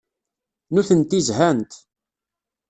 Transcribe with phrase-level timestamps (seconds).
[0.73, 1.71] Nutenti zhant.